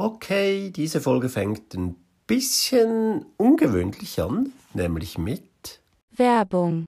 [0.00, 1.96] Okay, diese Folge fängt ein
[2.28, 5.80] bisschen ungewöhnlich an, nämlich mit
[6.12, 6.84] Werbung.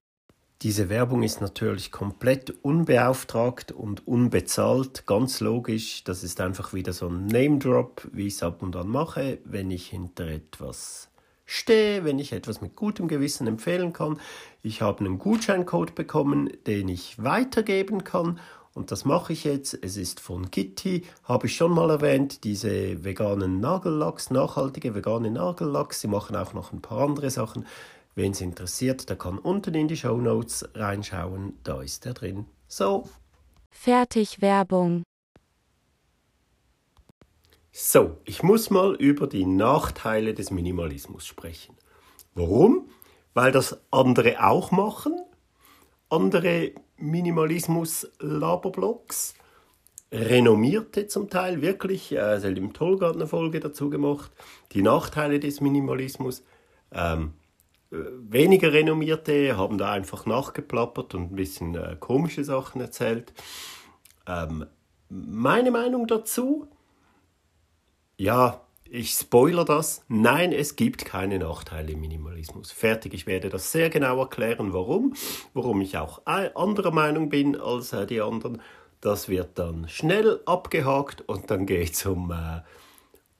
[0.62, 6.04] Diese Werbung ist natürlich komplett unbeauftragt und unbezahlt, ganz logisch.
[6.04, 9.72] Das ist einfach wieder so ein Name-Drop, wie ich es ab und an mache, wenn
[9.72, 11.08] ich hinter etwas
[11.46, 14.20] stehe, wenn ich etwas mit gutem Gewissen empfehlen kann.
[14.62, 18.38] Ich habe einen Gutscheincode bekommen, den ich weitergeben kann
[18.74, 19.78] und das mache ich jetzt.
[19.82, 26.00] Es ist von Kitty, habe ich schon mal erwähnt, diese veganen Nagellacks, nachhaltige vegane Nagellacks.
[26.00, 27.66] Sie machen auch noch ein paar andere Sachen.
[28.14, 31.58] Wen es interessiert, der kann unten in die Show Notes reinschauen.
[31.64, 32.46] Da ist er drin.
[32.68, 33.08] So.
[33.70, 35.02] Fertig Werbung.
[37.72, 41.76] So, ich muss mal über die Nachteile des Minimalismus sprechen.
[42.34, 42.88] Warum?
[43.32, 45.14] Weil das andere auch machen.
[46.10, 49.34] Andere Minimalismus-Laberblogs.
[50.12, 52.10] Renommierte zum Teil, wirklich.
[52.12, 54.32] Äh, Selim Tolga eine Folge dazu gemacht.
[54.72, 56.42] Die Nachteile des Minimalismus.
[56.90, 57.34] Ähm,
[57.92, 63.32] äh, weniger Renommierte haben da einfach nachgeplappert und ein bisschen äh, komische Sachen erzählt.
[64.26, 64.66] Ähm,
[65.08, 66.66] meine Meinung dazu?
[68.16, 70.04] Ja, ich spoiler das.
[70.08, 72.72] Nein, es gibt keine Nachteile im Minimalismus.
[72.72, 75.14] Fertig, ich werde das sehr genau erklären, warum.
[75.54, 78.60] Warum ich auch anderer Meinung bin als äh, die anderen.
[79.00, 82.62] Das wird dann schnell abgehakt und dann geht es um äh,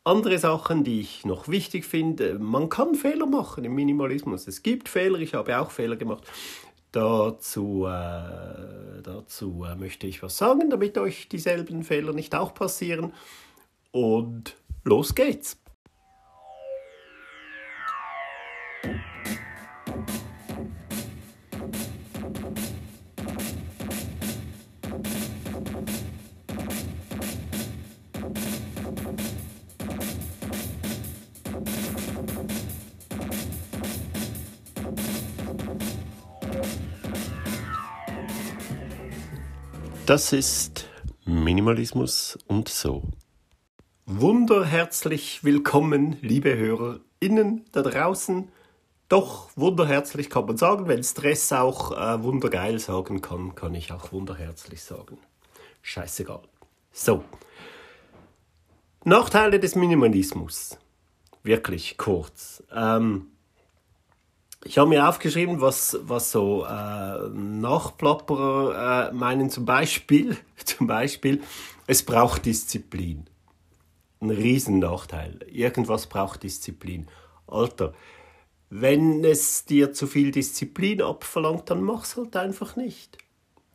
[0.04, 2.38] andere Sachen, die ich noch wichtig finde.
[2.38, 4.46] Man kann Fehler machen im Minimalismus.
[4.46, 6.24] Es gibt Fehler, ich habe auch Fehler gemacht.
[6.92, 13.12] Dazu, äh, dazu äh, möchte ich was sagen, damit euch dieselben Fehler nicht auch passieren.
[13.92, 15.56] Und Los geht's!
[40.10, 40.88] Das ist
[41.24, 43.04] Minimalismus und so.
[44.12, 48.48] Wunderherzlich willkommen, liebe HörerInnen da draußen.
[49.08, 50.88] Doch, wunderherzlich kann man sagen.
[50.88, 55.16] Wenn Stress auch äh, wundergeil sagen kann, kann ich auch wunderherzlich sagen.
[55.82, 56.42] Scheißegal.
[56.90, 57.22] So.
[59.04, 60.76] Nachteile des Minimalismus.
[61.44, 62.64] Wirklich kurz.
[62.74, 63.28] Ähm,
[64.64, 69.50] ich habe mir aufgeschrieben, was, was so äh, Nachplapperer äh, meinen.
[69.50, 71.42] Zum Beispiel, zum Beispiel,
[71.86, 73.30] es braucht Disziplin
[74.20, 75.40] ein Riesennachteil.
[75.50, 77.08] Irgendwas braucht Disziplin.
[77.46, 77.94] Alter,
[78.68, 83.18] wenn es dir zu viel Disziplin abverlangt, dann mach's halt einfach nicht.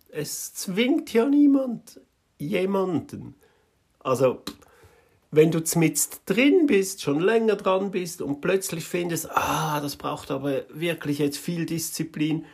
[0.09, 1.99] Es zwingt ja niemand
[2.37, 3.35] jemanden.
[3.99, 4.43] Also,
[5.31, 10.31] wenn du zmitzt drin bist, schon länger dran bist und plötzlich findest, ah, das braucht
[10.31, 12.45] aber wirklich jetzt viel Disziplin,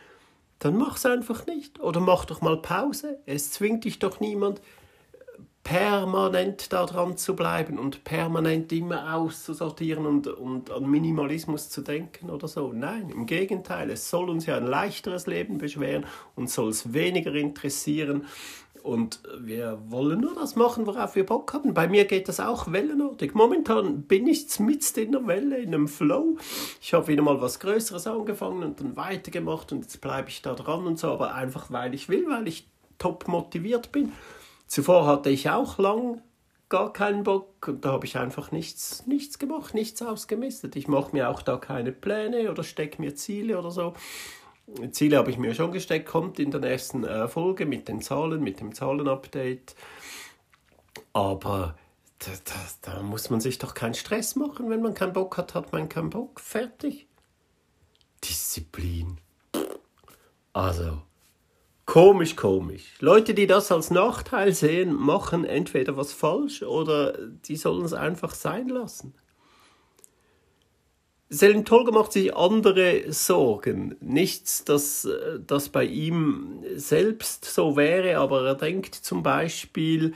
[0.58, 1.78] dann mach's einfach nicht.
[1.80, 3.20] Oder mach doch mal Pause.
[3.26, 4.60] Es zwingt dich doch niemand
[5.64, 12.48] permanent daran zu bleiben und permanent immer auszusortieren und, und an Minimalismus zu denken oder
[12.48, 12.72] so.
[12.72, 17.32] Nein, im Gegenteil, es soll uns ja ein leichteres Leben beschweren und soll es weniger
[17.34, 18.26] interessieren.
[18.82, 21.72] Und wir wollen nur das machen, worauf wir Bock haben.
[21.72, 23.32] Bei mir geht das auch wellenartig.
[23.32, 26.36] Momentan bin ich mitten in der Welle, in einem Flow.
[26.80, 30.54] Ich habe wieder mal was Größeres angefangen und dann weitergemacht und jetzt bleibe ich da
[30.54, 32.66] dran und so, aber einfach weil ich will, weil ich
[32.98, 34.10] top motiviert bin.
[34.72, 36.22] Zuvor hatte ich auch lang
[36.70, 40.76] gar keinen Bock und da habe ich einfach nichts, nichts gemacht, nichts ausgemistet.
[40.76, 43.92] Ich mache mir auch da keine Pläne oder stecke mir Ziele oder so.
[44.92, 48.42] Ziele habe ich mir schon gesteckt, kommt in der nächsten äh, Folge mit den Zahlen,
[48.42, 49.76] mit dem Zahlenupdate.
[51.12, 51.76] Aber
[52.20, 54.70] da, da, da muss man sich doch keinen Stress machen.
[54.70, 56.40] Wenn man keinen Bock hat, hat man keinen Bock.
[56.40, 57.06] Fertig.
[58.24, 59.18] Disziplin.
[60.54, 61.02] Also,
[61.92, 62.94] Komisch, komisch.
[63.00, 67.12] Leute, die das als Nachteil sehen, machen entweder was falsch oder
[67.46, 69.12] die sollen es einfach sein lassen.
[71.28, 73.96] Selim Tolga macht sich andere Sorgen.
[74.00, 75.06] Nichts, dass
[75.46, 80.14] das bei ihm selbst so wäre, aber er denkt zum Beispiel,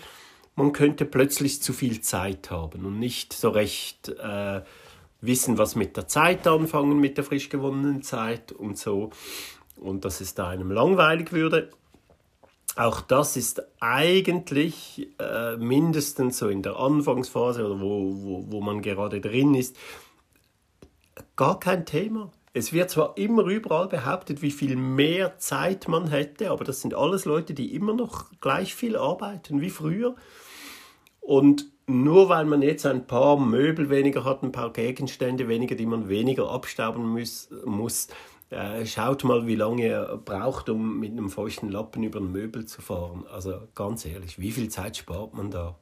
[0.55, 4.63] man könnte plötzlich zu viel Zeit haben und nicht so recht äh,
[5.21, 9.11] wissen, was mit der Zeit anfangen, mit der frisch gewonnenen Zeit und so
[9.77, 11.71] und dass es da einem langweilig würde.
[12.77, 18.83] Auch das ist eigentlich äh, mindestens so in der Anfangsphase oder wo, wo, wo man
[18.83, 19.77] gerade drin ist,
[21.37, 22.31] gar kein Thema.
[22.53, 26.95] Es wird zwar immer überall behauptet, wie viel mehr Zeit man hätte, aber das sind
[26.95, 30.17] alles Leute, die immer noch gleich viel arbeiten wie früher.
[31.21, 35.87] Und nur weil man jetzt ein paar Möbel weniger hat, ein paar Gegenstände weniger, die
[35.87, 38.09] man weniger abstauben muss, muss
[38.85, 42.81] schaut mal, wie lange er braucht, um mit einem feuchten Lappen über ein Möbel zu
[42.81, 43.25] fahren.
[43.33, 45.77] Also ganz ehrlich, wie viel Zeit spart man da?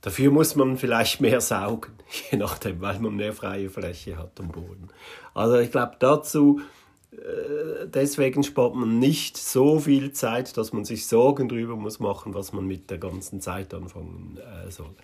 [0.00, 1.92] Dafür muss man vielleicht mehr saugen,
[2.30, 4.88] je nachdem, weil man mehr freie Fläche hat am Boden.
[5.34, 6.60] Also ich glaube dazu,
[7.10, 12.34] äh, deswegen spart man nicht so viel Zeit, dass man sich Sorgen darüber muss machen,
[12.34, 14.94] was man mit der ganzen Zeit anfangen äh, soll.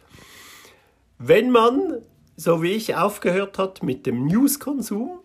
[1.19, 2.03] Wenn man,
[2.37, 5.21] so wie ich, aufgehört hat mit dem Newskonsum,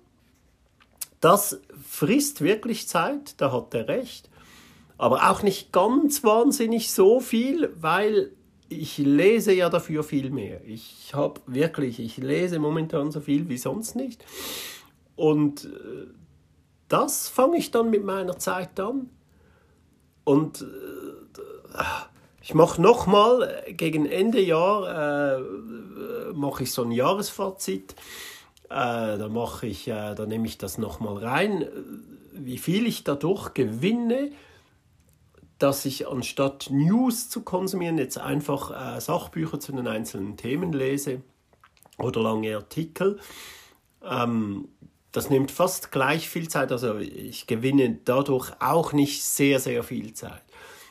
[1.20, 4.30] das frisst wirklich Zeit, da hat er recht.
[4.98, 8.32] Aber auch nicht ganz wahnsinnig so viel, weil
[8.68, 10.62] ich lese ja dafür viel mehr.
[10.66, 14.24] Ich habe wirklich, ich lese momentan so viel wie sonst nicht.
[15.16, 16.08] Und äh,
[16.88, 19.10] das fange ich dann mit meiner Zeit an.
[20.24, 21.84] Und äh,
[22.42, 27.96] ich mache nochmal äh, gegen Ende Jahr äh, mache ich so ein Jahresfazit
[28.70, 31.68] äh, da mache ich, äh, da nehme ich das nochmal rein,
[32.34, 34.32] wie viel ich dadurch gewinne,
[35.58, 41.22] dass ich anstatt News zu konsumieren jetzt einfach äh, Sachbücher zu den einzelnen Themen lese
[41.98, 43.20] oder lange Artikel.
[44.04, 44.70] Ähm,
[45.12, 50.14] das nimmt fast gleich viel Zeit, also ich gewinne dadurch auch nicht sehr, sehr viel
[50.14, 50.44] Zeit.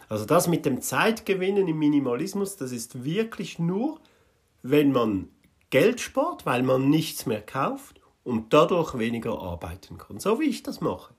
[0.09, 4.01] Also das mit dem Zeitgewinnen im Minimalismus, das ist wirklich nur,
[4.63, 5.29] wenn man
[5.70, 10.19] Geld spart, weil man nichts mehr kauft und dadurch weniger arbeiten kann.
[10.19, 11.15] So wie ich das mache.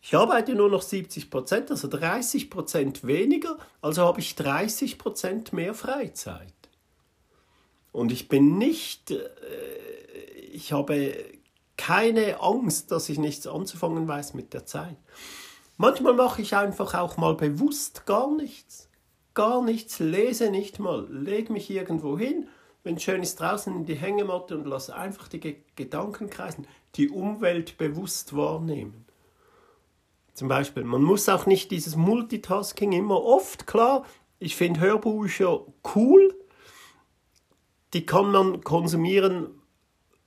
[0.00, 5.52] Ich arbeite nur noch 70 Prozent, also 30 Prozent weniger, also habe ich 30 Prozent
[5.52, 6.52] mehr Freizeit.
[7.90, 9.22] Und ich bin nicht, äh,
[10.52, 11.14] ich habe
[11.76, 14.96] keine Angst, dass ich nichts anzufangen weiß mit der Zeit.
[15.76, 18.90] Manchmal mache ich einfach auch mal bewusst gar nichts.
[19.32, 22.46] Gar nichts, lese nicht mal, lege mich irgendwo hin
[22.84, 27.08] wenn schön ist, draußen in die Hängematte und lass einfach die Ge Gedanken kreisen, die
[27.08, 29.06] Umwelt bewusst wahrnehmen.
[30.34, 34.04] Zum Beispiel, man muss auch nicht dieses Multitasking immer oft, klar,
[34.38, 35.64] ich finde Hörbücher
[35.94, 36.34] cool,
[37.94, 39.48] die kann man konsumieren,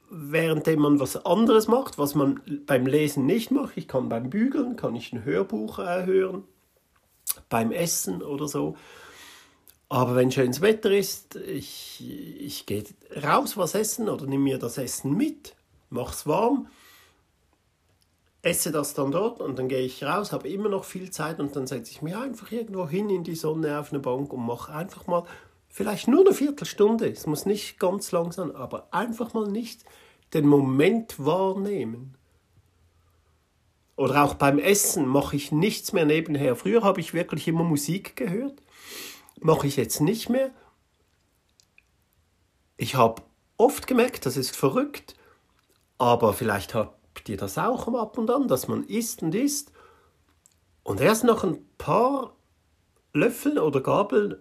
[0.10, 3.76] währenddem man was anderes macht, was man beim Lesen nicht macht.
[3.76, 6.46] Ich kann beim Bügeln, kann ich ein Hörbuch äh, hören,
[7.50, 8.78] beim Essen oder so.
[9.90, 12.04] Aber wenn schönes Wetter ist, ich,
[12.40, 12.84] ich gehe
[13.24, 15.56] raus was essen oder nehme mir das Essen mit,
[15.90, 16.68] mache es warm,
[18.42, 21.56] esse das dann dort und dann gehe ich raus, habe immer noch viel Zeit und
[21.56, 24.74] dann setze ich mich einfach irgendwo hin in die Sonne auf eine Bank und mache
[24.74, 25.24] einfach mal
[25.70, 29.86] vielleicht nur eine Viertelstunde, es muss nicht ganz lang sein, aber einfach mal nicht
[30.34, 32.16] den Moment wahrnehmen.
[33.96, 36.56] Oder auch beim Essen mache ich nichts mehr nebenher.
[36.56, 38.62] Früher habe ich wirklich immer Musik gehört
[39.40, 40.52] mache ich jetzt nicht mehr.
[42.78, 43.22] Ich habe
[43.58, 45.16] oft gemerkt, das ist verrückt,
[45.98, 49.72] aber vielleicht habt ihr das auch ab und an, dass man isst und isst
[50.84, 52.36] und erst nach ein paar
[53.14, 54.38] Löffeln oder Gabeln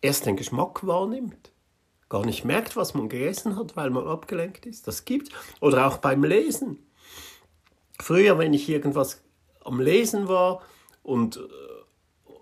[0.00, 1.52] erst den Geschmack wahrnimmt.
[2.08, 4.86] Gar nicht merkt, was man gegessen hat, weil man abgelenkt ist.
[4.86, 6.86] Das gibt Oder auch beim Lesen.
[8.00, 9.22] Früher, wenn ich irgendwas
[9.64, 10.62] am Lesen war
[11.02, 11.40] und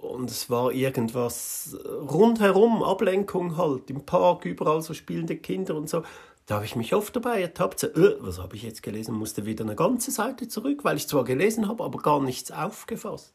[0.05, 6.03] und es war irgendwas rundherum, Ablenkung halt, im Park, überall so spielende Kinder und so.
[6.47, 9.47] Da habe ich mich oft dabei ertappt, so, äh, was habe ich jetzt gelesen, musste
[9.47, 13.35] wieder eine ganze Seite zurück, weil ich zwar gelesen habe, aber gar nichts aufgefasst.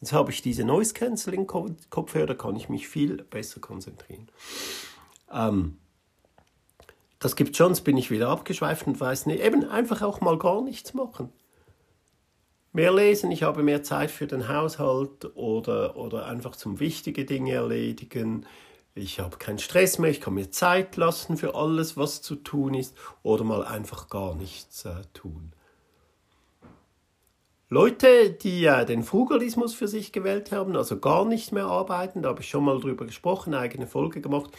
[0.00, 4.28] Jetzt habe ich diese Noise Cancelling Kopfhörer, da kann ich mich viel besser konzentrieren.
[5.32, 5.78] Ähm,
[7.18, 10.38] das gibt schon, jetzt bin ich wieder abgeschweift und weiß nicht, eben einfach auch mal
[10.38, 11.32] gar nichts machen
[12.72, 17.52] mehr lesen, ich habe mehr Zeit für den Haushalt oder, oder einfach zum wichtige Dinge
[17.52, 18.46] erledigen.
[18.94, 22.74] Ich habe keinen Stress mehr, ich kann mir Zeit lassen für alles, was zu tun
[22.74, 25.52] ist oder mal einfach gar nichts äh, tun.
[27.72, 32.30] Leute, die äh, den Frugalismus für sich gewählt haben, also gar nicht mehr arbeiten, da
[32.30, 34.50] habe ich schon mal drüber gesprochen, eigene Folge gemacht.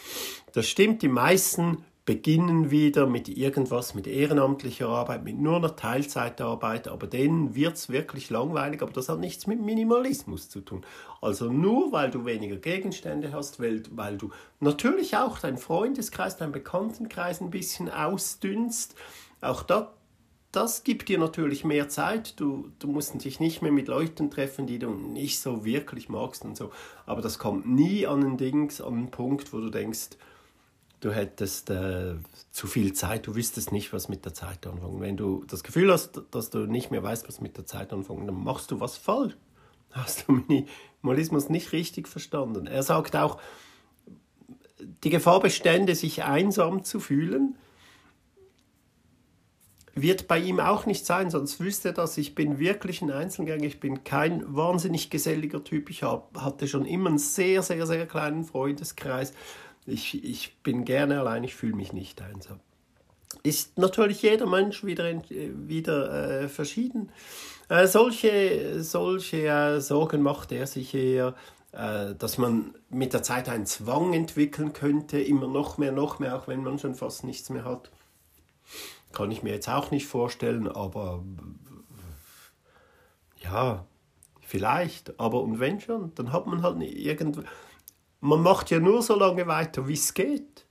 [0.54, 6.88] Das stimmt, die meisten beginnen wieder mit irgendwas, mit ehrenamtlicher Arbeit, mit nur einer Teilzeitarbeit,
[6.88, 10.84] aber denen wird es wirklich langweilig, aber das hat nichts mit Minimalismus zu tun.
[11.20, 16.52] Also nur weil du weniger Gegenstände hast, weil, weil du natürlich auch deinen Freundeskreis, deinen
[16.52, 18.96] Bekanntenkreis ein bisschen ausdünnst,
[19.40, 19.92] auch da,
[20.50, 22.38] das gibt dir natürlich mehr Zeit.
[22.38, 26.44] Du, du musst dich nicht mehr mit Leuten treffen, die du nicht so wirklich magst
[26.44, 26.70] und so.
[27.06, 30.10] Aber das kommt nie an einen Dings, an einen Punkt, wo du denkst,
[31.02, 32.14] du hättest äh,
[32.52, 35.00] zu viel Zeit, du wüsstest nicht, was mit der Zeit anfangen.
[35.00, 38.26] Wenn du das Gefühl hast, dass du nicht mehr weißt, was mit der Zeit anfangen,
[38.26, 39.36] dann machst du was falsch.
[39.90, 40.42] Hast du
[41.02, 42.66] Minimalismus nicht richtig verstanden.
[42.66, 43.38] Er sagt auch,
[44.78, 47.56] die Gefahr bestände, sich einsam zu fühlen,
[49.94, 52.16] wird bei ihm auch nicht sein, sonst wüsste er das.
[52.16, 55.90] Ich bin wirklich ein Einzelgänger, ich bin kein wahnsinnig geselliger Typ.
[55.90, 59.34] Ich hab, hatte schon immer einen sehr, sehr, sehr kleinen Freundeskreis.
[59.86, 62.60] Ich, ich bin gerne allein, ich fühle mich nicht einsam.
[63.42, 67.10] Ist natürlich jeder Mensch wieder, wieder äh, verschieden.
[67.68, 71.34] Äh, solche solche äh, Sorgen macht er sich eher,
[71.72, 76.36] äh, dass man mit der Zeit einen Zwang entwickeln könnte, immer noch mehr, noch mehr,
[76.36, 77.90] auch wenn man schon fast nichts mehr hat.
[79.12, 81.24] Kann ich mir jetzt auch nicht vorstellen, aber
[83.42, 83.84] ja,
[84.40, 85.18] vielleicht.
[85.18, 87.38] Aber und wenn schon, dann hat man halt irgend.
[88.22, 90.64] Man macht ja nur so lange weiter, wie es geht.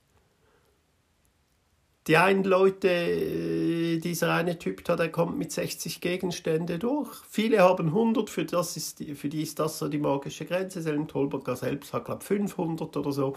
[2.08, 7.10] Die einen Leute, dieser eine Typ da, der kommt mit 60 Gegenstände durch.
[7.30, 10.82] Viele haben 100, für, das ist, für die ist das so die magische Grenze.
[10.82, 13.36] Selim Tolberger selbst hat, glaube ich, 500 oder so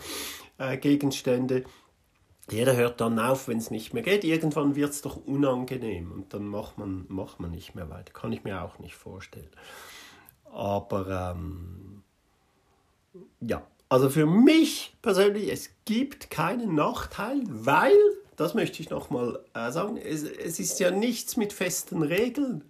[0.56, 1.64] äh, Gegenstände
[2.50, 4.22] jeder hört dann auf, wenn es nicht mehr geht.
[4.22, 8.12] Irgendwann wird es doch unangenehm und dann macht man, macht man nicht mehr weiter.
[8.12, 9.50] Kann ich mir auch nicht vorstellen.
[10.52, 12.02] Aber ähm,
[13.40, 17.92] ja, also für mich persönlich, es gibt keinen Nachteil, weil,
[18.34, 22.64] das möchte ich nochmal äh, sagen, es, es ist ja nichts mit festen Regeln.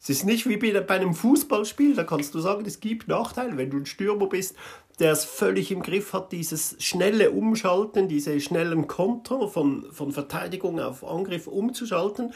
[0.00, 3.58] Es ist nicht wie bei, einem Fußballspiel, da kannst du sagen, es gibt Nachteile.
[3.58, 4.56] Wenn du ein Stürmer bist,
[5.00, 10.80] der es völlig im Griff hat, dieses schnelle Umschalten, diese schnellen Konter von, von Verteidigung
[10.80, 12.32] auf Angriff umzuschalten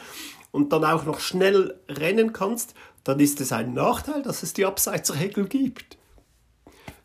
[0.51, 4.67] und dann auch noch schnell rennen kannst, dann ist es ein Nachteil, dass es die
[4.67, 5.98] Abseitsregel gibt.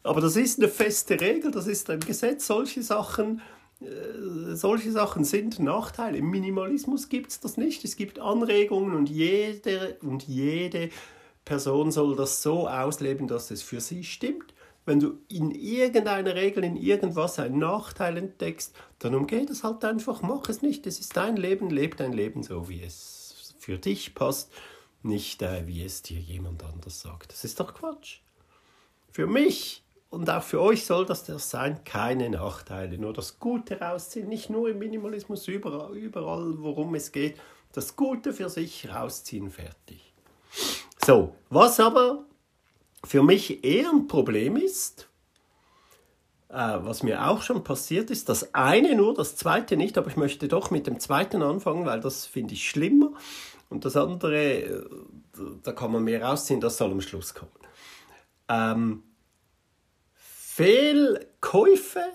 [0.04, 2.46] Aber das ist eine feste Regel, das ist ein Gesetz.
[2.46, 3.40] Solche Sachen,
[3.80, 6.18] äh, solche Sachen sind Nachteile.
[6.18, 7.84] Im Minimalismus gibt es das nicht.
[7.84, 10.90] Es gibt Anregungen und jede, und jede
[11.46, 14.52] Person soll das so ausleben, dass es für sie stimmt.
[14.84, 20.20] Wenn du in irgendeiner Regel, in irgendwas einen Nachteil entdeckst, dann umgeh das halt einfach,
[20.20, 20.86] mach es nicht.
[20.86, 24.52] Es ist dein Leben, lebe dein Leben so, wie es für dich passt,
[25.02, 27.32] nicht äh, wie es dir jemand anders sagt.
[27.32, 28.18] Das ist doch Quatsch.
[29.10, 29.83] Für mich
[30.14, 34.48] und auch für euch soll das das sein, keine Nachteile, nur das Gute rausziehen, nicht
[34.48, 37.36] nur im Minimalismus, überall, überall worum es geht,
[37.72, 40.12] das Gute für sich rausziehen, fertig.
[41.04, 42.24] So, was aber
[43.04, 45.08] für mich eher ein Problem ist,
[46.48, 50.16] äh, was mir auch schon passiert ist, das eine nur, das zweite nicht, aber ich
[50.16, 53.12] möchte doch mit dem zweiten anfangen, weil das finde ich schlimmer.
[53.70, 54.84] Und das andere, äh,
[55.62, 57.50] da kann man mehr rausziehen, das soll am Schluss kommen.
[58.48, 59.02] Ähm,
[60.56, 62.12] Fehlkäufe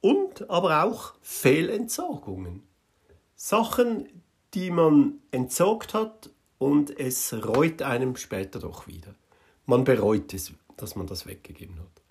[0.00, 2.64] und aber auch Fehlentsorgungen.
[3.36, 4.08] Sachen,
[4.52, 9.14] die man entsorgt hat und es reut einem später doch wieder.
[9.64, 12.02] Man bereut es, dass man das weggegeben hat.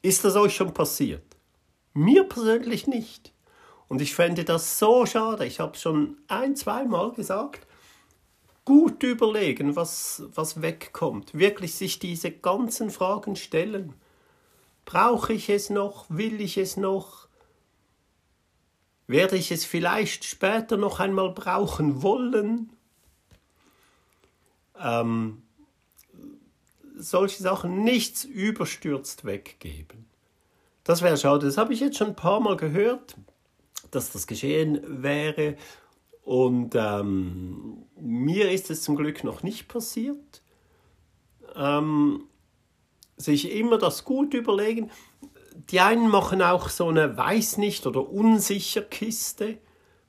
[0.00, 1.36] Ist das euch schon passiert?
[1.92, 3.34] Mir persönlich nicht.
[3.86, 5.44] Und ich fände das so schade.
[5.44, 7.66] Ich habe es schon ein, zweimal gesagt.
[8.64, 11.34] Gut überlegen, was, was wegkommt.
[11.34, 13.92] Wirklich sich diese ganzen Fragen stellen.
[14.86, 16.06] Brauche ich es noch?
[16.08, 17.28] Will ich es noch?
[19.08, 22.72] Werde ich es vielleicht später noch einmal brauchen wollen?
[24.80, 25.42] Ähm,
[26.96, 30.06] solche Sachen nichts überstürzt weggeben.
[30.84, 31.46] Das wäre schade.
[31.46, 33.16] Das habe ich jetzt schon ein paar Mal gehört,
[33.90, 35.56] dass das geschehen wäre.
[36.22, 40.42] Und ähm, mir ist es zum Glück noch nicht passiert.
[41.56, 42.24] Ähm,
[43.16, 44.90] sich immer das gut überlegen.
[45.70, 49.58] Die einen machen auch so eine Weiß nicht oder unsicher Kiste.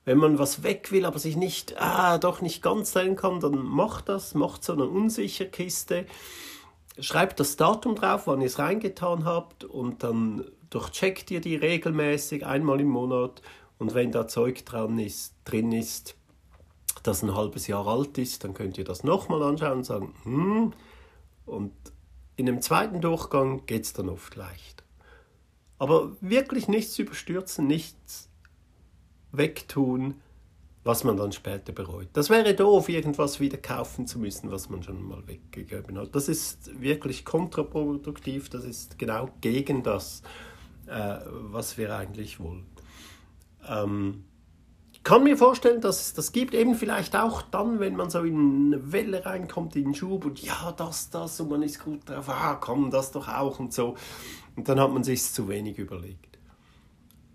[0.04, 3.58] Wenn man was weg will, aber sich nicht, ah, doch nicht ganz sein kann, dann
[3.58, 6.06] macht das, macht so eine unsicher Kiste
[7.00, 12.44] schreibt das Datum drauf, wann ihr es reingetan habt und dann durchcheckt ihr die regelmäßig
[12.44, 13.42] einmal im Monat
[13.78, 16.16] und wenn da Zeug dran ist, drin ist,
[17.02, 20.72] das ein halbes Jahr alt ist, dann könnt ihr das nochmal anschauen und sagen, hm,
[21.46, 21.72] und
[22.38, 24.84] in einem zweiten Durchgang geht es dann oft leicht.
[25.76, 28.30] Aber wirklich nichts überstürzen, nichts
[29.32, 30.14] wegtun,
[30.84, 32.06] was man dann später bereut.
[32.12, 36.14] Das wäre doof, irgendwas wieder kaufen zu müssen, was man schon mal weggegeben hat.
[36.14, 40.22] Das ist wirklich kontraproduktiv, das ist genau gegen das,
[40.86, 42.66] äh, was wir eigentlich wollen.
[43.68, 44.24] Ähm,
[45.04, 48.74] kann mir vorstellen, dass es das gibt, eben vielleicht auch dann, wenn man so in
[48.74, 52.28] eine Welle reinkommt, in den Schub und ja, das, das und man ist gut drauf,
[52.28, 53.96] ah, komm, das doch auch und so.
[54.56, 56.38] Und dann hat man sich zu wenig überlegt.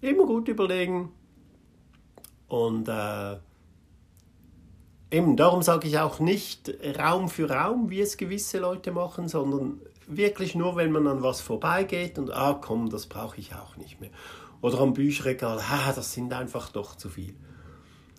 [0.02, 1.10] Immer gut überlegen,
[2.54, 3.38] und äh,
[5.10, 9.82] eben darum sage ich auch nicht Raum für Raum, wie es gewisse Leute machen, sondern
[10.06, 14.00] wirklich nur, wenn man an was vorbeigeht und, ah komm, das brauche ich auch nicht
[14.00, 14.12] mehr.
[14.62, 17.34] Oder am Bücherregal, ah, das sind einfach doch zu viel.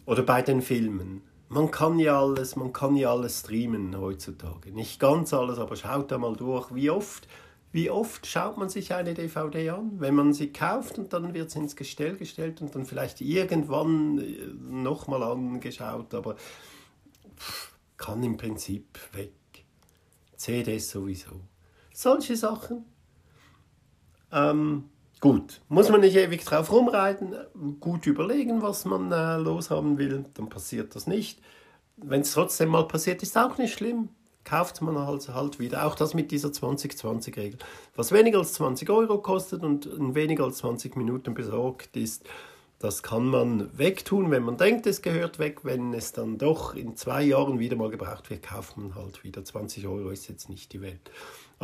[0.06, 1.22] Oder bei den Filmen.
[1.48, 4.72] Man kann ja alles, man kann ja alles streamen heutzutage.
[4.72, 7.28] Nicht ganz alles, aber schaut da mal durch, wie oft
[7.74, 11.50] wie oft schaut man sich eine DVD an, wenn man sie kauft und dann wird
[11.50, 16.36] sie ins Gestell gestellt und dann vielleicht irgendwann äh, nochmal angeschaut, aber
[17.96, 19.32] kann im Prinzip weg.
[20.36, 21.40] CDs sowieso.
[21.92, 22.84] Solche Sachen.
[24.30, 24.84] Ähm,
[25.24, 27.34] gut, muss man nicht ewig drauf rumreiten,
[27.80, 31.40] gut überlegen, was man äh, loshaben will, dann passiert das nicht.
[31.96, 34.10] Wenn es trotzdem mal passiert, ist auch nicht schlimm
[34.44, 35.86] kauft man halt, halt wieder.
[35.86, 37.58] Auch das mit dieser 20-20-Regel.
[37.96, 42.24] Was weniger als 20 Euro kostet und in weniger als 20 Minuten besorgt ist,
[42.78, 45.60] das kann man wegtun, wenn man denkt, es gehört weg.
[45.62, 49.42] Wenn es dann doch in zwei Jahren wieder mal gebraucht wird, kauft man halt wieder.
[49.42, 51.10] 20 Euro ist jetzt nicht die Welt.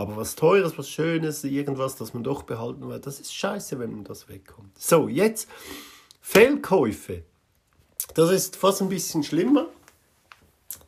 [0.00, 3.92] Aber was Teures, was Schönes, irgendwas, das man doch behalten will, das ist scheiße, wenn
[3.92, 4.78] man das wegkommt.
[4.78, 5.46] So, jetzt
[6.22, 7.22] Fehlkäufe.
[8.14, 9.66] Das ist fast ein bisschen schlimmer.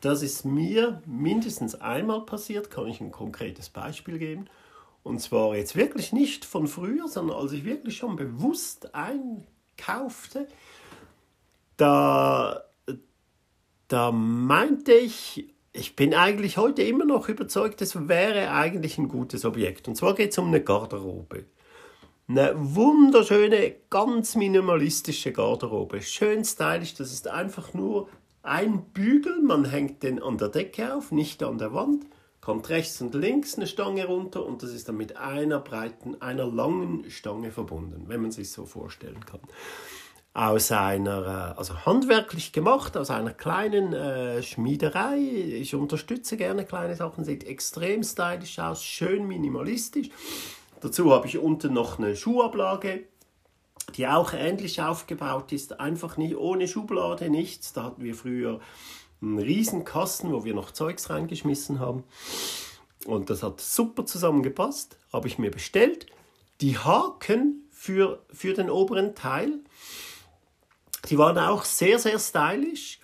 [0.00, 4.46] Das ist mir mindestens einmal passiert, kann ich ein konkretes Beispiel geben.
[5.02, 10.48] Und zwar jetzt wirklich nicht von früher, sondern als ich wirklich schon bewusst einkaufte,
[11.76, 12.64] da,
[13.88, 19.44] da meinte ich, ich bin eigentlich heute immer noch überzeugt, es wäre eigentlich ein gutes
[19.44, 19.88] Objekt.
[19.88, 21.44] Und zwar geht es um eine Garderobe.
[22.28, 26.02] Eine wunderschöne, ganz minimalistische Garderobe.
[26.02, 28.08] Schön stylisch, das ist einfach nur
[28.42, 32.04] ein Bügel, man hängt den an der Decke auf, nicht an der Wand,
[32.40, 36.46] kommt rechts und links eine Stange runter und das ist dann mit einer breiten, einer
[36.46, 39.40] langen Stange verbunden, wenn man sich so vorstellen kann.
[40.34, 45.18] Aus einer, äh, also handwerklich gemacht, aus einer kleinen äh, Schmiederei.
[45.18, 50.08] Ich unterstütze gerne kleine Sachen, sieht extrem stylisch aus, schön minimalistisch.
[50.80, 53.04] Dazu habe ich unten noch eine Schuhablage
[53.96, 57.72] die auch ähnlich aufgebaut ist, einfach nicht ohne Schublade, nichts.
[57.72, 58.60] Da hatten wir früher
[59.20, 62.04] einen riesen Kasten, wo wir noch Zeugs reingeschmissen haben.
[63.06, 66.06] Und das hat super zusammengepasst, habe ich mir bestellt.
[66.60, 69.60] Die Haken für, für den oberen Teil,
[71.08, 72.98] die waren auch sehr, sehr stylisch.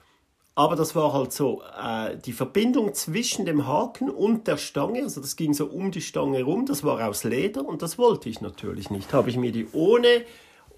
[0.54, 5.20] Aber das war halt so, äh, die Verbindung zwischen dem Haken und der Stange, also
[5.20, 8.40] das ging so um die Stange rum, das war aus Leder und das wollte ich
[8.40, 9.12] natürlich nicht.
[9.12, 10.24] Habe ich mir die ohne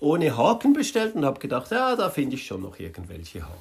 [0.01, 3.55] ohne Haken bestellt und habe gedacht, ja, da finde ich schon noch irgendwelche Haken.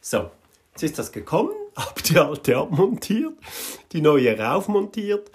[0.00, 0.30] So,
[0.72, 3.34] jetzt ist das gekommen, habe die alte abmontiert,
[3.92, 5.30] die neue raufmontiert,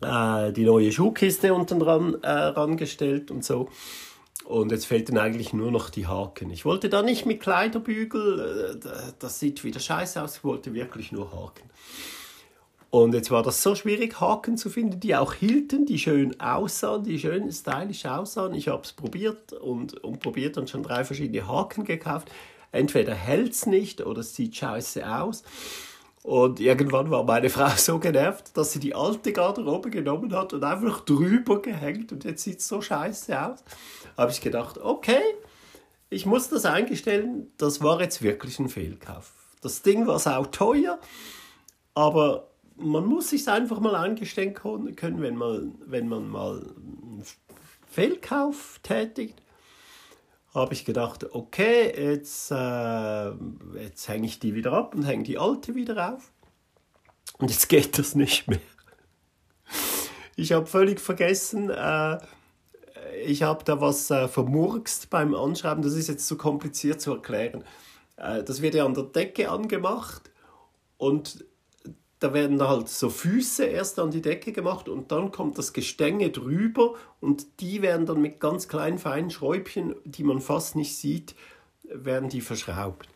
[0.00, 3.68] äh, die neue Schuhkiste unten dran äh, rangestellt und so.
[4.44, 6.50] Und jetzt fehlten eigentlich nur noch die Haken.
[6.50, 11.12] Ich wollte da nicht mit Kleiderbügel, äh, das sieht wieder scheiße aus, ich wollte wirklich
[11.12, 11.70] nur Haken.
[12.90, 17.04] Und jetzt war das so schwierig, Haken zu finden, die auch hielten, die schön aussahen,
[17.04, 18.52] die schön stylisch aussahen.
[18.52, 22.30] Ich habe es probiert und, und probiert und schon drei verschiedene Haken gekauft.
[22.70, 25.42] Entweder hält es nicht oder es sieht scheiße aus.
[26.22, 30.62] Und irgendwann war meine Frau so genervt, dass sie die alte Garderobe genommen hat und
[30.62, 33.64] einfach drüber gehängt und jetzt sieht es so scheiße aus.
[34.16, 35.22] Habe ich gedacht, okay,
[36.10, 39.32] ich muss das eingestellen, das war jetzt wirklich ein Fehlkauf.
[39.62, 40.98] Das Ding war sau teuer,
[41.94, 47.24] aber man muss sich einfach mal eingestehen können, wenn man, wenn man mal einen
[47.88, 49.40] Fehlkauf tätigt.
[50.54, 53.30] Habe ich gedacht, okay, jetzt, äh,
[53.80, 56.30] jetzt hänge ich die wieder ab und hänge die alte wieder auf.
[57.38, 58.60] Und jetzt geht das nicht mehr.
[60.36, 62.18] Ich habe völlig vergessen, äh,
[63.24, 65.82] ich habe da was äh, vermurkst beim Anschreiben.
[65.82, 67.64] Das ist jetzt zu kompliziert zu erklären.
[68.16, 70.30] Äh, das wird ja an der Decke angemacht
[70.96, 71.44] und
[72.20, 75.72] da werden da halt so Füße erst an die Decke gemacht und dann kommt das
[75.72, 80.96] Gestänge drüber und die werden dann mit ganz kleinen feinen Schräubchen, die man fast nicht
[80.96, 81.34] sieht,
[81.82, 83.08] werden die verschraubt.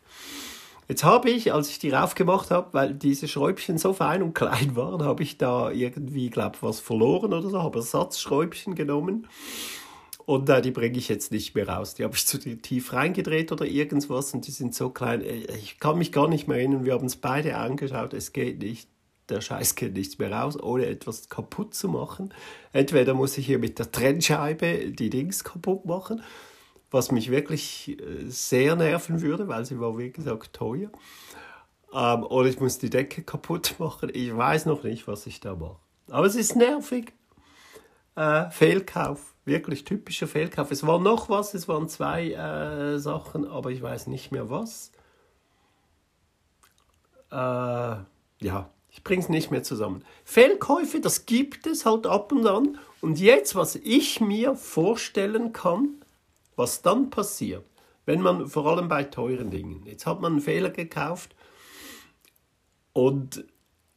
[0.89, 4.75] Jetzt habe ich, als ich die raufgemacht habe, weil diese Schräubchen so fein und klein
[4.75, 9.27] waren, habe ich da irgendwie, glaube was verloren oder so, habe Ersatzschräubchen genommen
[10.27, 11.95] und äh, die bringe ich jetzt nicht mehr raus.
[11.95, 15.21] Die habe ich zu tief reingedreht oder irgendwas und die sind so klein.
[15.21, 16.83] Äh, ich kann mich gar nicht mehr erinnern.
[16.83, 18.13] Wir haben es beide angeschaut.
[18.13, 18.89] Es geht nicht
[19.29, 22.33] der Scheiß geht nichts mehr raus, ohne etwas kaputt zu machen.
[22.71, 26.21] Entweder muss ich hier mit der Trennscheibe die Dings kaputt machen,
[26.91, 30.89] was mich wirklich äh, sehr nerven würde, weil sie war wie gesagt teuer.
[31.93, 34.11] Ähm, oder ich muss die Decke kaputt machen.
[34.13, 35.79] Ich weiß noch nicht, was ich da mache.
[36.09, 37.13] Aber es ist nervig.
[38.15, 40.71] Äh, Fehlkauf, wirklich typischer Fehlkauf.
[40.71, 44.91] Es war noch was, es waren zwei äh, Sachen, aber ich weiß nicht mehr was.
[47.31, 50.03] Äh, ja, Ich bringe es nicht mehr zusammen.
[50.23, 52.79] Fehlkäufe, das gibt es halt ab und an.
[53.01, 56.03] Und jetzt, was ich mir vorstellen kann,
[56.55, 57.65] was dann passiert,
[58.05, 61.35] wenn man vor allem bei teuren Dingen, jetzt hat man einen Fehler gekauft
[62.93, 63.45] und,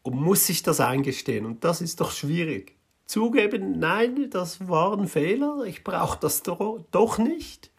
[0.03, 1.47] und muss sich das eingestehen.
[1.47, 2.77] Und das ist doch schwierig.
[3.11, 7.73] Zugeben, nein, das war ein Fehler, ich brauche das doch, nicht.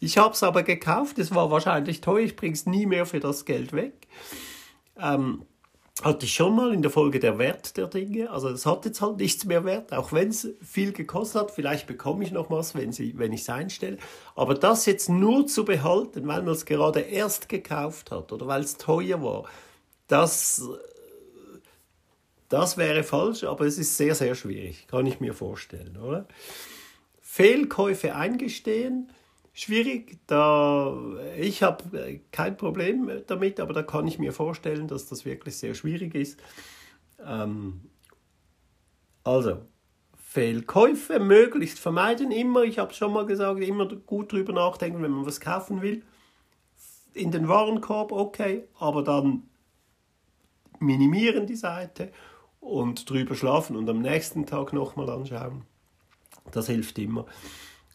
[0.00, 3.20] Ich habe es aber gekauft, es war wahrscheinlich teuer, ich bringe es nie mehr für
[3.20, 4.08] das Geld weg.
[4.98, 5.46] Ähm,
[6.02, 8.28] hatte ich schon mal in der Folge der Wert der Dinge.
[8.32, 11.50] Also es hat jetzt halt nichts mehr Wert, auch wenn es viel gekostet hat.
[11.52, 13.98] Vielleicht bekomme ich noch was, wenn, wenn ich es einstelle.
[14.34, 18.62] Aber das jetzt nur zu behalten, weil man es gerade erst gekauft hat oder weil
[18.62, 19.44] es teuer war,
[20.08, 20.68] das,
[22.52, 25.96] das wäre falsch, aber es ist sehr, sehr schwierig, kann ich mir vorstellen.
[25.96, 26.28] Oder?
[27.22, 29.10] Fehlkäufe eingestehen,
[29.54, 30.18] schwierig.
[30.26, 30.94] Da,
[31.38, 35.74] ich habe kein Problem damit, aber da kann ich mir vorstellen, dass das wirklich sehr
[35.74, 36.38] schwierig ist.
[37.24, 37.80] Ähm,
[39.24, 39.62] also,
[40.14, 45.10] Fehlkäufe möglichst vermeiden, immer, ich habe es schon mal gesagt, immer gut drüber nachdenken, wenn
[45.10, 46.02] man was kaufen will.
[47.14, 49.44] In den Warenkorb, okay, aber dann
[50.80, 52.12] minimieren die Seite
[52.62, 55.64] und drüber schlafen und am nächsten Tag nochmal anschauen.
[56.52, 57.26] Das hilft immer.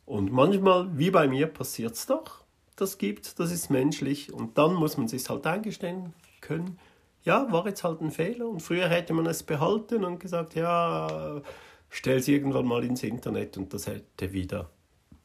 [0.06, 2.43] Und manchmal, wie bei mir, passiert es doch.
[2.75, 4.32] Das gibt, das ist menschlich.
[4.32, 6.77] Und dann muss man sich halt eingestehen können.
[7.23, 8.47] Ja, war jetzt halt ein Fehler.
[8.47, 11.41] Und früher hätte man es behalten und gesagt, ja,
[11.89, 14.69] stell es irgendwann mal ins Internet und das hätte wieder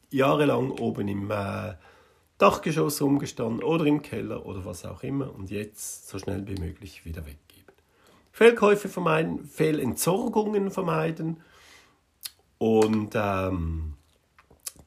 [0.09, 1.73] jahrelang oben im äh,
[2.37, 7.05] Dachgeschoss rumgestanden oder im Keller oder was auch immer und jetzt so schnell wie möglich
[7.05, 7.42] wieder weggeben.
[8.33, 11.37] Fehlkäufe vermeiden, Fehlentsorgungen vermeiden
[12.57, 13.93] und ähm,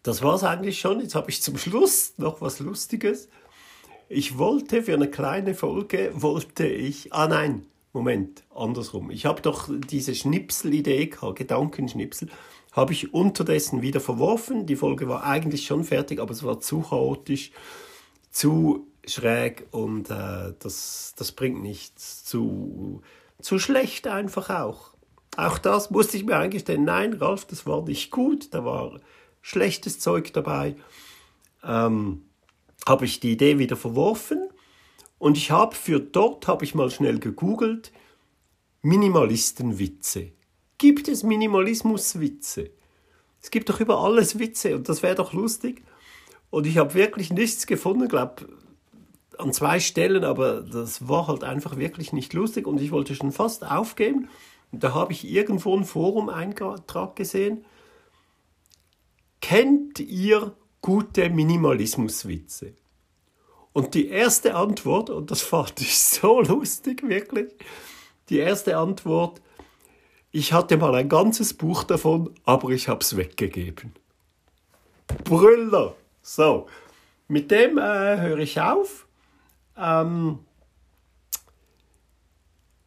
[0.02, 1.00] das war es eigentlich schon.
[1.00, 3.28] Jetzt habe ich zum Schluss noch was Lustiges.
[4.08, 9.10] Ich wollte für eine kleine Folge, wollte ich, ah nein, Moment, andersrum.
[9.10, 12.28] Ich habe doch diese Schnipselidee Gedankenschnipsel,
[12.72, 14.66] habe ich unterdessen wieder verworfen.
[14.66, 17.52] Die Folge war eigentlich schon fertig, aber es war zu chaotisch,
[18.30, 22.24] zu schräg und äh, das, das bringt nichts.
[22.24, 23.02] Zu,
[23.40, 24.92] zu schlecht einfach auch.
[25.36, 26.84] Auch das musste ich mir eingestehen.
[26.84, 28.54] Nein, Ralf, das war nicht gut.
[28.54, 29.00] Da war
[29.46, 30.74] schlechtes Zeug dabei,
[31.62, 32.24] ähm,
[32.86, 34.48] habe ich die Idee wieder verworfen
[35.18, 37.92] und ich habe für dort, habe ich mal schnell gegoogelt,
[38.82, 40.32] Minimalistenwitze.
[40.78, 42.70] Gibt es Minimalismuswitze?
[43.40, 45.84] Es gibt doch über alles Witze und das wäre doch lustig.
[46.50, 48.48] Und ich habe wirklich nichts gefunden, glaube
[49.38, 53.32] an zwei Stellen, aber das war halt einfach wirklich nicht lustig und ich wollte schon
[53.32, 54.28] fast aufgeben.
[54.72, 57.64] Und da habe ich irgendwo einen Forum-Eintrag gesehen,
[59.48, 62.74] Kennt ihr gute Minimalismuswitze?
[63.72, 67.52] Und die erste Antwort, und das fand ich so lustig, wirklich,
[68.28, 69.40] die erste Antwort,
[70.32, 73.92] ich hatte mal ein ganzes Buch davon, aber ich habe es weggegeben.
[75.22, 75.94] Brüller!
[76.22, 76.66] So,
[77.28, 79.05] mit dem äh, höre ich auf.
[79.76, 80.38] Ähm,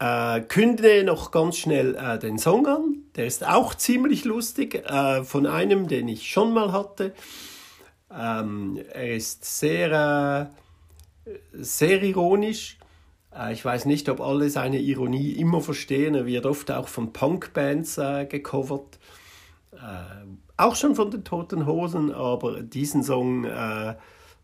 [0.00, 2.96] äh, kündige noch ganz schnell äh, den Song an.
[3.16, 7.12] Der ist auch ziemlich lustig, äh, von einem, den ich schon mal hatte.
[8.10, 10.50] Ähm, er ist sehr,
[11.26, 12.78] äh, sehr ironisch.
[13.36, 16.14] Äh, ich weiß nicht, ob alle seine Ironie immer verstehen.
[16.14, 18.98] Er wird oft auch von Punkbands äh, gecovert.
[20.56, 23.46] auch schon von den Toten Hosen, aber diesen Song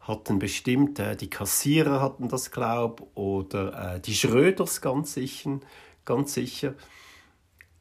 [0.07, 5.61] hatten bestimmt, äh, die Kassierer hatten das, glaub, oder äh, die Schröders ganz sicher.
[6.05, 6.75] Ganz sicher.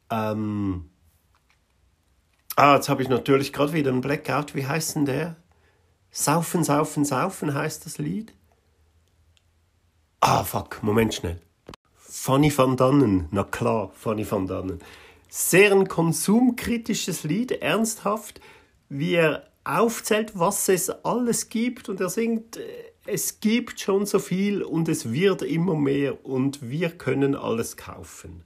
[0.10, 0.90] Ähm,
[2.56, 4.56] ah, jetzt habe ich natürlich gerade wieder einen Blackout.
[4.56, 5.36] Wie heißt denn der?
[6.12, 8.34] Saufen, saufen, saufen heißt das Lied.
[10.22, 11.40] Ah, fuck, Moment schnell.
[11.96, 14.80] Fanny van Dannen, na klar, Fanny van Dannen.
[15.28, 18.40] Sehr ein konsumkritisches Lied, ernsthaft,
[18.90, 22.62] wie er aufzählt, was es alles gibt und er singt, äh,
[23.08, 28.44] es gibt schon so viel und es wird immer mehr und wir können alles kaufen.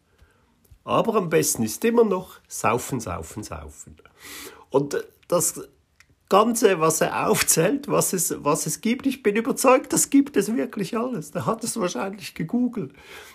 [0.84, 3.98] Aber am besten ist immer noch saufen, saufen, saufen.
[4.70, 5.62] Und das
[6.30, 10.56] Ganze, was er aufzählt, was es, was es gibt, ich bin überzeugt, das gibt es
[10.56, 11.32] wirklich alles.
[11.32, 12.94] Da hat es wahrscheinlich gegoogelt.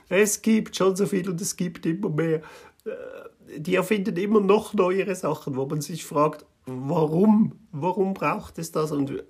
[0.09, 2.43] Es gibt schon so viel und es gibt immer mehr.
[2.85, 8.73] Äh, die erfinden immer noch neuere Sachen, wo man sich fragt, warum, warum braucht es
[8.73, 8.93] das?
[8.93, 9.25] Und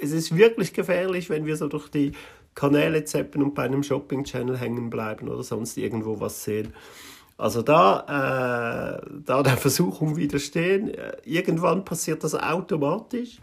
[0.00, 2.12] es ist wirklich gefährlich, wenn wir so durch die
[2.54, 6.72] Kanäle zeppen und bei einem Shopping-Channel hängen bleiben oder sonst irgendwo was sehen.
[7.38, 10.92] Also da, äh, da der Versuchung widerstehen.
[11.24, 13.38] Irgendwann passiert das automatisch.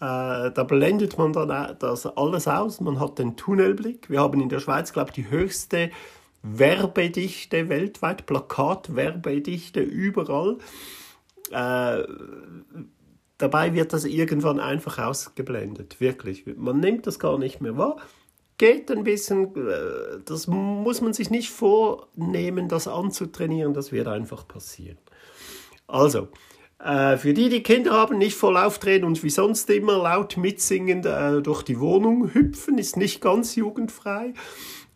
[0.00, 2.80] Äh, da blendet man dann das alles aus.
[2.80, 4.08] Man hat den Tunnelblick.
[4.08, 5.90] Wir haben in der Schweiz, glaube ich, die höchste
[6.42, 10.56] Werbedichte weltweit, Plakatwerbedichte überall.
[11.50, 12.04] Äh,
[13.38, 16.44] dabei wird das irgendwann einfach ausgeblendet, wirklich.
[16.56, 17.96] Man nimmt das gar nicht mehr wahr.
[18.58, 24.48] Geht ein bisschen, äh, das muss man sich nicht vornehmen, das anzutrainieren, das wird einfach
[24.48, 24.98] passieren.
[25.86, 26.28] Also,
[26.80, 31.06] äh, für die, die Kinder haben, nicht voll aufdrehen und wie sonst immer laut mitsingend
[31.06, 34.34] äh, durch die Wohnung hüpfen, ist nicht ganz jugendfrei.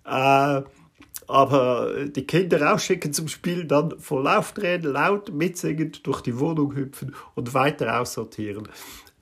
[0.04, 0.62] Äh,
[1.32, 7.14] aber die Kinder rausschicken zum Spiel, dann voll aufdrehen, laut mitsingend durch die Wohnung hüpfen
[7.34, 8.68] und weiter aussortieren.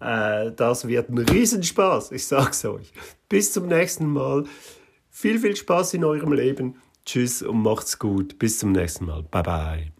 [0.00, 2.92] Äh, das wird ein Riesenspaß, ich sag's euch.
[3.28, 4.44] Bis zum nächsten Mal.
[5.10, 6.76] Viel, viel Spaß in eurem Leben.
[7.04, 8.38] Tschüss und macht's gut.
[8.38, 9.22] Bis zum nächsten Mal.
[9.22, 9.99] Bye bye.